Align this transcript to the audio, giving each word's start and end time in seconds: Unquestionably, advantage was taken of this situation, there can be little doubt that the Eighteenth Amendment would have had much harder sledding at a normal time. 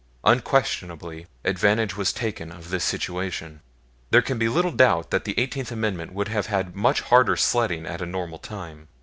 Unquestionably, 0.23 1.27
advantage 1.45 1.95
was 1.95 2.11
taken 2.11 2.51
of 2.51 2.71
this 2.71 2.83
situation, 2.83 3.61
there 4.09 4.23
can 4.23 4.39
be 4.39 4.49
little 4.49 4.71
doubt 4.71 5.11
that 5.11 5.25
the 5.25 5.39
Eighteenth 5.39 5.71
Amendment 5.71 6.11
would 6.11 6.27
have 6.27 6.47
had 6.47 6.75
much 6.75 7.01
harder 7.01 7.35
sledding 7.35 7.85
at 7.85 8.01
a 8.01 8.07
normal 8.07 8.39
time. 8.39 8.87